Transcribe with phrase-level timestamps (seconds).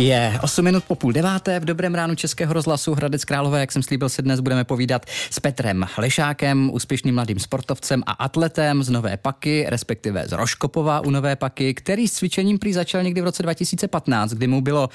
[0.00, 3.82] Je 8 minut po půl deváté v dobrém ránu Českého rozhlasu Hradec Králové, jak jsem
[3.82, 9.16] slíbil, se dnes budeme povídat s Petrem Lešákem, úspěšným mladým sportovcem a atletem z Nové
[9.16, 13.42] Paky, respektive z Roškopova u Nové Paky, který s cvičením prý začal někdy v roce
[13.42, 14.88] 2015, kdy mu bylo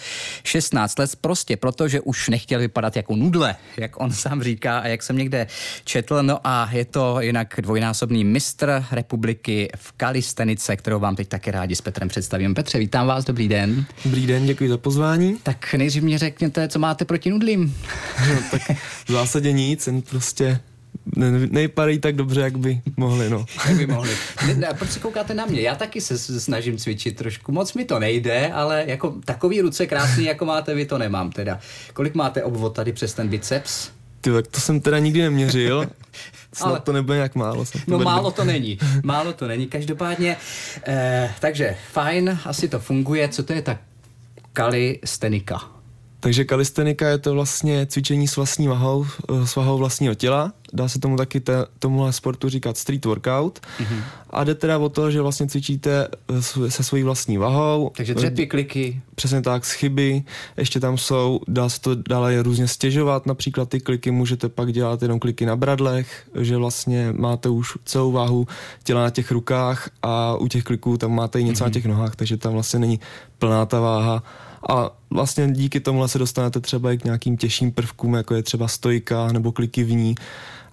[0.44, 4.88] 16 let, prostě proto, že už nechtěl vypadat jako nudle, jak on sám říká a
[4.88, 5.48] jak jsem někde
[5.84, 6.24] četl.
[6.24, 11.76] No a je to jinak dvojnásobný mistr republiky v kalistenice, kterou vám teď také rádi
[11.76, 12.54] s Petrem představím.
[12.54, 13.86] Petře, vítám vás, dobrý den.
[14.06, 15.38] Dobrý den, děkuji za pozvání.
[15.44, 17.78] Tak nejdřív mě řekněte, co máte proti nudlím.
[18.30, 18.62] No, tak
[19.06, 20.60] v zásadě nic, jen prostě
[21.16, 23.46] ne, nejpadají tak dobře, jak by mohli, no.
[23.68, 24.12] Jak by mohli.
[24.48, 25.62] Ne, ne, proč se koukáte na mě?
[25.62, 27.52] Já taky se snažím cvičit trošku.
[27.52, 31.60] Moc mi to nejde, ale jako takový ruce krásný, jako máte vy, to nemám teda.
[31.94, 33.90] Kolik máte obvod tady přes ten biceps?
[34.22, 35.88] Ty, tak to jsem teda nikdy neměřil.
[36.54, 37.66] Snad ale, to nebude nějak málo.
[37.66, 38.80] To no málo to není.
[39.04, 39.68] Málo to není.
[39.68, 40.38] Každopádně,
[40.88, 43.30] eh, takže fajn, asi to funguje.
[43.30, 43.78] Co to je ta
[44.54, 45.81] kalistenika.
[46.24, 50.54] Takže kalistenika je to vlastně cvičení s vlastní vahou, eh, s vahou vlastního těla.
[50.74, 53.60] Dá se tomu taky te, tomuhle sportu říkat street workout.
[53.60, 54.04] Mm-hmm.
[54.30, 57.92] A jde teda o to, že vlastně cvičíte eh, se svojí vlastní vahou.
[57.98, 59.02] Takže dřepy, kliky.
[59.16, 60.24] Přesně tak, chyby.
[60.58, 63.26] Ještě tam jsou, dá se to dále různě stěžovat.
[63.26, 68.12] Například ty kliky můžete pak dělat jenom kliky na bradlech, že vlastně máte už celou
[68.12, 68.48] váhu
[68.84, 71.68] těla na těch rukách a u těch kliků tam máte i něco mm-hmm.
[71.68, 73.00] na těch nohách, takže tam vlastně není
[73.40, 74.24] plná ta váha
[74.70, 78.68] a vlastně díky tomu se dostanete třeba i k nějakým těžším prvkům, jako je třeba
[78.68, 80.16] stojka nebo kliky v ní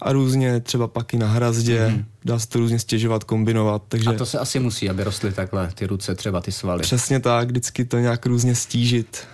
[0.03, 2.05] a různě třeba paky na hrazdě, mm.
[2.25, 3.83] dá se to různě stěžovat, kombinovat.
[3.89, 4.11] Takže...
[4.11, 6.83] A to se asi musí, aby rostly takhle ty ruce, třeba ty svaly.
[6.83, 9.27] Přesně tak, vždycky to nějak různě stížit.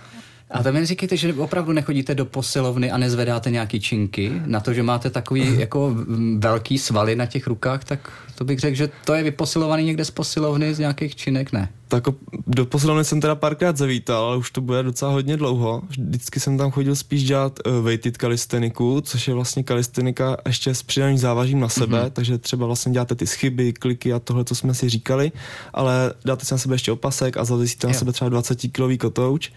[0.51, 4.73] A to mi říkejte, že opravdu nechodíte do posilovny a nezvedáte nějaký činky na to,
[4.73, 5.95] že máte takový jako
[6.37, 10.11] velký svaly na těch rukách, tak to bych řekl, že to je vyposilovaný někde z
[10.11, 11.69] posilovny z nějakých činek, ne?
[11.87, 12.03] Tak
[12.47, 15.81] do posilovny jsem teda párkrát zavítal, ale už to bude docela hodně dlouho.
[15.89, 20.83] Vždycky jsem tam chodil spíš dělat uh, weighted kalisteniku, což je vlastně kalistenika ještě s
[20.83, 22.09] přidaným závažím na sebe, mm-hmm.
[22.09, 25.31] takže třeba vlastně děláte ty schyby, kliky a tohle, co jsme si říkali,
[25.73, 29.51] ale dáte si na sebe ještě opasek a zavěsíte na sebe třeba 20 kilový kotouč.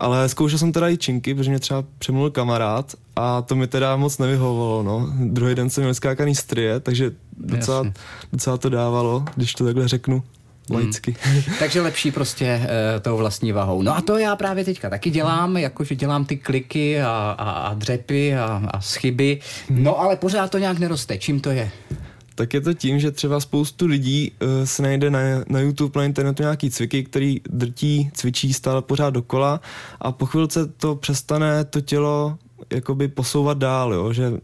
[0.00, 3.96] Ale zkoušel jsem teda i činky, protože mě třeba přemluvil kamarád a to mi teda
[3.96, 5.12] moc nevyhovovalo, no.
[5.20, 7.86] Druhý den jsem měl skákaný strie, takže docela,
[8.32, 10.22] docela to dávalo, když to takhle řeknu
[10.70, 11.16] laicky.
[11.22, 11.42] Hmm.
[11.58, 13.82] Takže lepší prostě uh, tou vlastní vahou.
[13.82, 17.74] No a to já právě teďka taky dělám, jakože dělám ty kliky a, a, a
[17.74, 19.82] dřepy a, a schyby, hmm.
[19.82, 21.18] no ale pořád to nějak neroste.
[21.18, 21.70] Čím to je?
[22.38, 26.04] tak je to tím, že třeba spoustu lidí uh, se najde na, na YouTube, na
[26.04, 29.60] internetu nějaký cviky, který drtí, cvičí stále pořád dokola
[30.00, 32.38] a po chvilce to přestane to tělo
[32.70, 34.12] jakoby posouvat dál, jo?
[34.12, 34.36] že uh,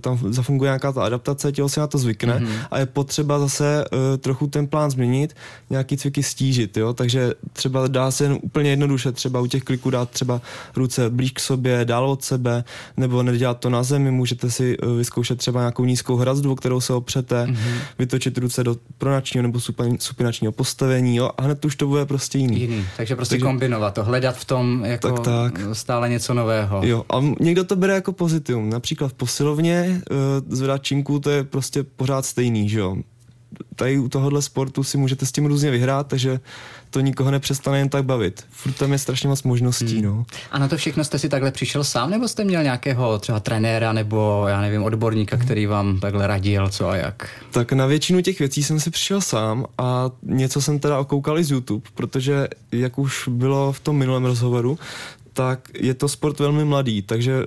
[0.00, 2.66] tam zafunguje nějaká ta adaptace, tělo si na to zvykne mm-hmm.
[2.70, 5.36] a je potřeba zase uh, trochu ten plán změnit,
[5.70, 6.92] nějaký cviky stížit, jo?
[6.92, 10.40] takže třeba dá se jen úplně jednoduše třeba u těch kliků dát třeba
[10.76, 12.64] ruce blíž k sobě, dál od sebe,
[12.96, 16.92] nebo nedělat to na zemi, můžete si uh, vyzkoušet třeba nějakou nízkou hrazdu, kterou se
[16.92, 17.76] opřete, mm-hmm.
[17.98, 19.60] vytočit ruce do pronačního nebo
[19.98, 21.30] supinačního postavení jo?
[21.38, 22.60] a hned už to bude prostě jiný.
[22.60, 22.86] jiný.
[22.96, 25.60] Takže prostě takže, kombinovat to, hledat v tom jako tak, tak.
[25.72, 26.80] stále něco nového.
[26.84, 27.20] Jo, a
[27.54, 28.70] někdo to bere jako pozitivum.
[28.70, 32.96] Například v posilovně uh, zvedat činku, to je prostě pořád stejný, že jo.
[33.76, 36.40] Tady u tohohle sportu si můžete s tím různě vyhrát, takže
[36.90, 38.44] to nikoho nepřestane jen tak bavit.
[38.50, 40.04] Furt tam je strašně moc možností, hmm.
[40.04, 40.24] no.
[40.50, 43.92] A na to všechno jste si takhle přišel sám, nebo jste měl nějakého třeba trenéra
[43.92, 45.44] nebo já nevím, odborníka, hmm.
[45.44, 47.30] který vám takhle radil, co a jak?
[47.50, 51.44] Tak na většinu těch věcí jsem si přišel sám a něco jsem teda okoukal i
[51.44, 54.78] z YouTube, protože jak už bylo v tom minulém rozhovoru,
[55.34, 57.46] tak je to sport velmi mladý, takže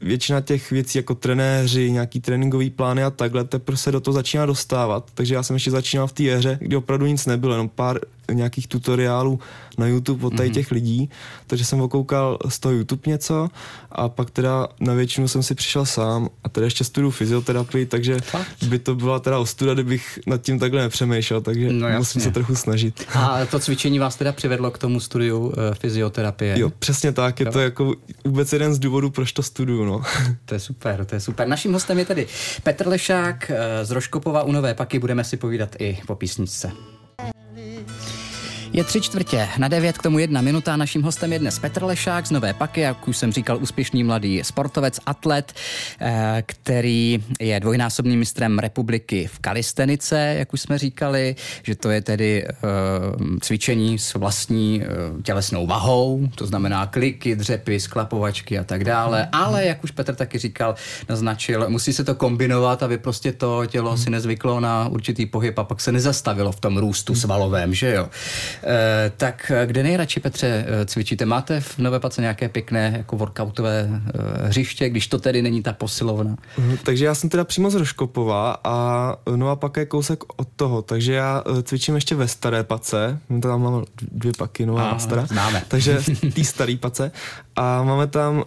[0.00, 4.46] většina těch věcí jako trenéři, nějaký tréninkový plány a takhle teprve se do toho začíná
[4.46, 5.10] dostávat.
[5.14, 8.00] Takže já jsem ještě začínal v té éře, kdy opravdu nic nebylo, jenom pár
[8.32, 9.40] nějakých tutoriálů
[9.78, 10.54] na YouTube od tady mm-hmm.
[10.54, 11.10] těch lidí,
[11.46, 13.48] takže jsem okoukal z toho YouTube něco
[13.92, 18.20] a pak teda na většinu jsem si přišel sám a teda ještě studuju fyzioterapii, takže
[18.20, 18.64] Fakt?
[18.64, 22.54] by to byla teda ostuda, kdybych nad tím takhle nepřemýšlel, takže no, musím se trochu
[22.54, 23.06] snažit.
[23.14, 26.58] A to cvičení vás teda přivedlo k tomu studiu uh, fyzioterapie?
[26.58, 27.52] Jo, přesně tak, je jo.
[27.52, 27.94] to jako
[28.24, 30.02] vůbec jeden z důvodů, proč to studuju, no.
[30.44, 31.48] To je super, to je super.
[31.48, 32.26] Naším hostem je tedy
[32.62, 36.91] Petr Lešák uh, z Roškopova u Nové Paky, budeme si povídat i po písničce.
[38.74, 40.76] Je tři čtvrtě na devět, k tomu jedna minuta.
[40.76, 44.40] Naším hostem je dnes Petr Lešák z Nové Paky, jak už jsem říkal, úspěšný mladý
[44.44, 45.52] sportovec, atlet,
[46.00, 52.00] eh, který je dvojnásobným mistrem republiky v kalistenice, jak už jsme říkali, že to je
[52.00, 52.52] tedy eh,
[53.40, 54.86] cvičení s vlastní eh,
[55.22, 59.28] tělesnou vahou, to znamená kliky, dřepy, sklapovačky a tak dále.
[59.32, 60.74] Ale, jak už Petr taky říkal,
[61.08, 65.64] naznačil, musí se to kombinovat, aby prostě to tělo si nezvyklo na určitý pohyb a
[65.64, 68.08] pak se nezastavilo v tom růstu svalovém, že jo?
[68.64, 71.26] E, tak kde nejradši, Petře, cvičíte?
[71.26, 74.02] Máte v Nové Pace nějaké pěkné jako workoutové
[74.44, 76.36] hřiště, když to tedy není ta posilovna?
[76.58, 80.82] Mhm, takže já jsem teda přímo z Roškopova a Nová Paka je kousek od toho,
[80.82, 85.26] takže já cvičím ještě ve Staré Pace, tam mám dvě paky, Nová a, a Stará.
[85.26, 85.62] Známe.
[85.68, 85.98] Takže
[86.34, 87.12] tý starý Pace
[87.56, 88.44] a máme tam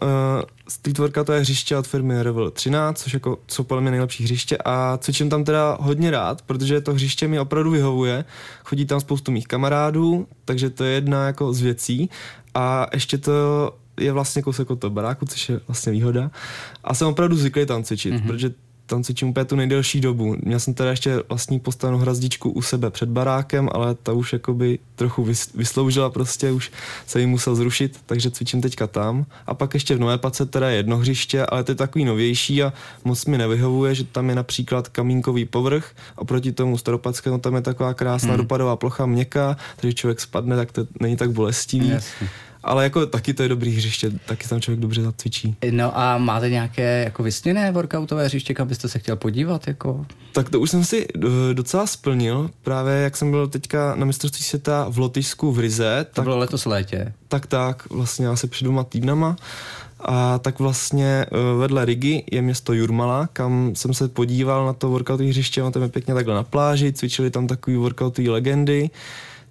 [0.65, 4.57] uh, street workoutové hřiště od firmy Revel 13, což jako jsou podle mě nejlepší hřiště
[4.65, 8.25] a cvičím tam teda hodně rád, protože to hřiště mi opravdu vyhovuje.
[8.63, 12.09] Chodí tam spoustu mých kamarádů, takže to je jedna jako z věcí
[12.53, 13.31] a ještě to
[13.99, 16.31] je vlastně kousek od toho baráku, což je vlastně výhoda.
[16.83, 18.27] A jsem opravdu zvyklý tam cvičit, mm-hmm.
[18.27, 18.51] protože
[18.85, 20.35] tam cvičím úplně tu nejdelší dobu.
[20.43, 24.79] Měl jsem teda ještě vlastní postavenou hrazdičku u sebe před barákem, ale ta už jakoby
[24.95, 26.71] trochu vysloužila prostě, už
[27.07, 29.25] se jí musel zrušit, takže cvičím teďka tam.
[29.47, 32.73] A pak ještě v Nové Pace teda jedno hřiště, ale to je takový novější a
[33.03, 37.93] moc mi nevyhovuje, že tam je například kamínkový povrch, oproti tomu staropadskému tam je taková
[37.93, 38.37] krásná hmm.
[38.37, 41.89] dopadová plocha měkká, takže člověk spadne, tak to není tak bolestivý.
[41.89, 42.29] Jasně
[42.65, 45.55] ale jako taky to je dobrý hřiště, taky tam člověk dobře zacvičí.
[45.71, 49.67] No a máte nějaké jako vysněné workoutové hřiště, kam byste se chtěl podívat?
[49.67, 50.05] Jako?
[50.31, 54.43] Tak to už jsem si eh, docela splnil, právě jak jsem byl teďka na mistrovství
[54.43, 56.05] světa v Lotyšsku v Rize.
[56.09, 57.13] To tak, bylo letos létě.
[57.27, 59.35] Tak tak, vlastně asi před dvěma týdnama.
[59.99, 64.89] A tak vlastně eh, vedle Rigi je město Jurmala, kam jsem se podíval na to
[64.89, 68.89] workoutové hřiště, tam je pěkně takhle na pláži, cvičili tam takový workoutové legendy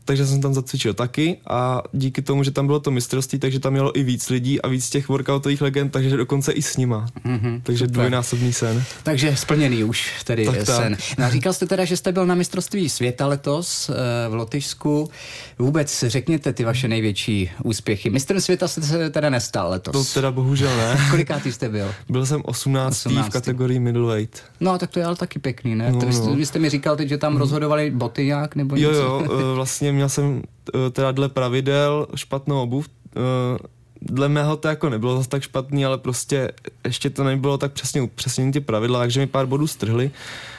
[0.05, 3.73] takže jsem tam zacvičil taky a díky tomu, že tam bylo to mistrovství, takže tam
[3.73, 7.07] mělo i víc lidí a víc těch workoutových legend, takže dokonce i s nima.
[7.27, 7.93] Mm-hmm, takže super.
[7.95, 8.85] dvojnásobný sen.
[9.03, 10.97] Takže splněný už tedy tak, sen.
[10.97, 11.19] Tak.
[11.19, 15.11] No, říkal jste teda, že jste byl na mistrovství světa letos eh, v Lotyšsku.
[15.59, 18.11] Vůbec řekněte ty vaše největší úspěchy.
[18.11, 20.09] Mistrem světa jste se teda nestal letos.
[20.09, 21.07] To teda bohužel ne.
[21.11, 21.95] Kolikátý jste byl?
[22.09, 23.07] Byl jsem 18.
[23.07, 23.27] 18.
[23.27, 24.43] v kategorii middleweight.
[24.61, 25.93] No tak to je ale taky pěkný, ne?
[25.93, 26.35] No, vy, jste, no.
[26.35, 27.41] vy jste mi říkal teď, že tam mhm.
[27.41, 28.91] rozhodovali boty nějak nebo něco?
[28.91, 29.23] Jo, jo,
[29.53, 30.43] eh, vlastně měl jsem
[30.75, 33.59] eh, teda dle pravidel špatnou obuv, eh,
[34.03, 36.53] dle mého to jako nebylo zase tak špatný, ale prostě
[36.85, 40.11] ještě to nebylo tak přesně upřesnění ty pravidla, takže mi pár bodů strhli,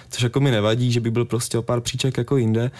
[0.09, 2.71] což jako mi nevadí, že by byl prostě o pár příček jako jinde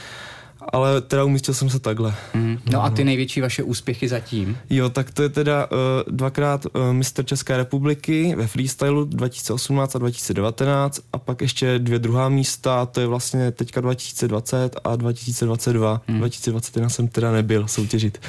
[0.73, 2.13] ale teda umístil jsem se takhle.
[2.33, 2.57] Mm.
[2.71, 4.57] No a ty největší vaše úspěchy zatím?
[4.69, 9.99] Jo, tak to je teda uh, dvakrát uh, mistr České republiky ve freestylu 2018 a
[9.99, 16.01] 2019 a pak ještě dvě druhá místa, to je vlastně teďka 2020 a 2022.
[16.07, 16.17] Mm.
[16.17, 18.21] 2021 jsem teda nebyl soutěžit.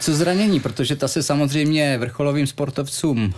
[0.00, 3.32] Co zranění, protože ta se samozřejmě vrcholovým sportovcům uh,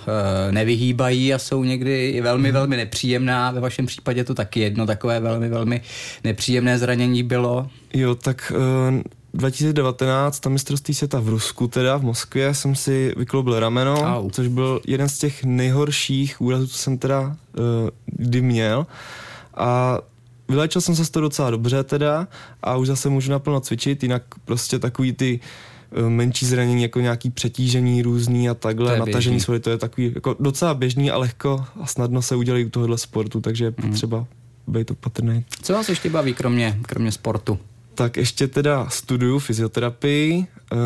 [0.51, 2.55] nevyhýbají a jsou někdy velmi, mm.
[2.55, 3.51] velmi nepříjemná.
[3.51, 5.81] Ve vašem případě to taky jedno takové velmi, velmi
[6.25, 7.69] nepříjemné zranění bylo.
[7.95, 9.01] Jo, tak uh,
[9.37, 14.31] 2019 na mistrovství světa v Rusku, teda v Moskvě, jsem si vykloubil rameno, Au.
[14.31, 17.35] což byl jeden z těch nejhorších úrazů, co jsem teda uh,
[18.07, 18.87] kdy měl.
[19.55, 19.99] A
[20.49, 22.29] vylečil jsem se z toho docela dobře teda
[22.63, 25.41] a už zase můžu naplno cvičit, jinak prostě takový ty
[26.03, 30.37] uh, menší zranění, jako nějaký přetížení různý a takhle, natažení svoje, to je takový jako
[30.41, 33.91] docela běžný a lehko a snadno se udělají u tohohle sportu, takže je mm.
[33.91, 34.27] potřeba
[34.67, 35.45] být opatrný.
[35.63, 37.59] Co vás ještě baví, kromě, kromě sportu?
[37.97, 40.79] Tak ještě teda studuju fyzioterapii, uh,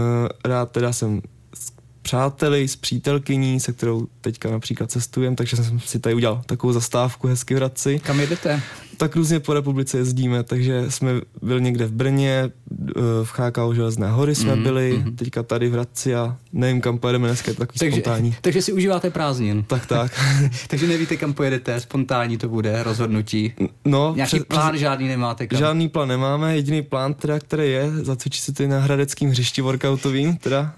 [0.45, 1.23] rád teda jsem
[1.55, 1.73] s
[2.03, 7.27] přáteli, s přítelkyní, se kterou teďka například cestujem, takže jsem si tady udělal takovou zastávku
[7.27, 7.99] hezky v Hradci.
[7.99, 8.63] Kam jedete?
[9.01, 11.11] Tak různě po republice jezdíme, takže jsme
[11.43, 15.17] byli někde v Brně, eh, v chákau Železné hory jsme mm, byli, mm.
[15.17, 18.37] teďka tady v Hradci a nevím, kam pojedeme dneska, je to takový takže, spontánní.
[18.41, 19.65] Takže si užíváte prázdnin.
[19.67, 20.13] Tak, tak.
[20.69, 23.53] takže nevíte, kam pojedete, spontánní to bude, rozhodnutí.
[23.85, 24.13] No.
[24.17, 25.47] Nějaký před, plán žádný nemáte?
[25.47, 25.59] Kam?
[25.59, 30.37] Žádný plán nemáme, jediný plán teda, který je, zacvičit si tady na hradeckém hřišti workoutovým,
[30.37, 30.75] teda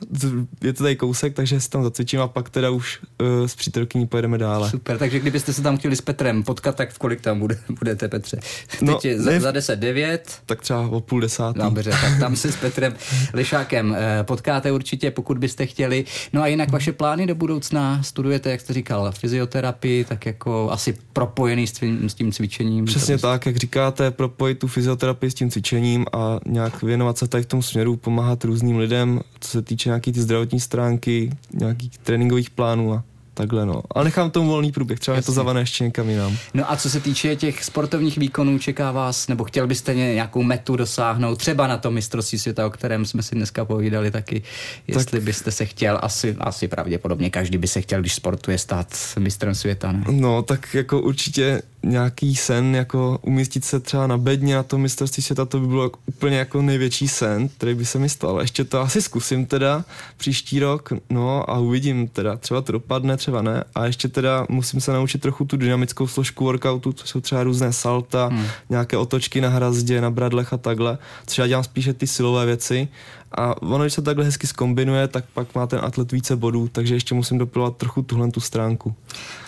[0.62, 4.06] je to tady kousek, takže si tam zacvičím a pak teda už uh, s přítelkyní
[4.06, 4.70] pojedeme dále.
[4.70, 8.08] Super, takže kdybyste se tam chtěli s Petrem potkat, tak v kolik tam bude, budete,
[8.12, 8.40] Petře?
[8.82, 10.40] No, Teď je za, za 10 9.
[10.46, 11.58] Tak třeba o půl desátý.
[11.58, 12.94] Dobře, tak tam se s Petrem
[13.34, 16.04] Lišákem eh, potkáte určitě, pokud byste chtěli.
[16.32, 20.96] No a jinak vaše plány do budoucna studujete, jak jste říkal, fyzioterapii, tak jako asi
[21.12, 22.84] propojený s tím, s tím cvičením.
[22.84, 27.42] Přesně tak, jak říkáte, propojit tu fyzioterapii s tím cvičením a nějak věnovat se tady
[27.42, 32.50] v tom směru, pomáhat různým lidem, co se týče nějaký ty zdravotní stránky, nějakých tréninkových
[32.50, 33.04] plánů a
[33.34, 33.82] takhle no.
[33.90, 36.36] Ale nechám tomu volný průběh, třeba je to zavane ještě někam jinam.
[36.54, 40.76] No a co se týče těch sportovních výkonů, čeká vás, nebo chtěl byste nějakou metu
[40.76, 44.42] dosáhnout, třeba na to mistrovství světa, o kterém jsme si dneska povídali taky,
[44.86, 48.96] jestli tak, byste se chtěl, asi, asi pravděpodobně každý by se chtěl, když sportuje, stát
[49.18, 50.04] mistrem světa, ne?
[50.10, 55.22] No, tak jako určitě nějaký sen, jako umístit se třeba na bedně na tom mistrovství
[55.22, 58.40] světa, to by bylo úplně jako největší sen, který by se mi stal.
[58.40, 59.84] Ještě to asi zkusím teda
[60.16, 63.64] příští rok, no a uvidím teda, třeba to dopadne, třeba ne.
[63.74, 67.72] A ještě teda musím se naučit trochu tu dynamickou složku workoutu, co jsou třeba různé
[67.72, 68.46] salta, hmm.
[68.70, 72.88] nějaké otočky na hrazdě, na bradlech a takhle, což já dělám spíše ty silové věci
[73.34, 76.94] A ono, když se takhle hezky skombinuje, tak pak má ten atlet více bodů, takže
[76.94, 78.94] ještě musím dopilovat trochu tuhle tu stránku.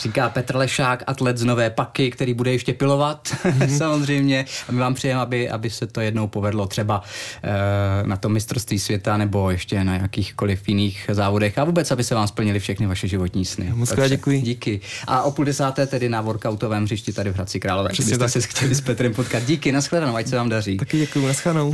[0.01, 3.77] Říká Petr Lešák, atlet z Nové Paky, který bude ještě pilovat mm-hmm.
[3.79, 4.45] samozřejmě.
[4.69, 8.79] A my vám přejeme, aby, aby se to jednou povedlo třeba uh, na tom mistrovství
[8.79, 13.09] světa nebo ještě na jakýchkoliv jiných závodech a vůbec, aby se vám splnili všechny vaše
[13.09, 13.73] životní sny.
[13.75, 14.43] Moc krát děkuji.
[14.43, 14.81] Díky.
[15.07, 17.89] A o půl desáté tedy na workoutovém hřišti tady v Hradci Králové.
[17.89, 18.31] Přesně tak.
[18.31, 19.43] se chtěli s Petrem potkat.
[19.43, 20.77] Díky, nashledanou, ať se vám daří.
[20.77, 21.73] Taky děkuji, nashledanou.